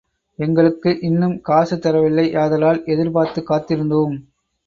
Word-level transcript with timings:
எங்களுக்கு 0.39 0.99
இன்னும் 1.01 1.41
காசு 1.41 1.75
தரவில்லை 1.75 2.25
யாதலால் 2.29 2.85
எதிர்பார்த்துக் 2.85 3.49
காத்திருந்தோம். 3.51 4.15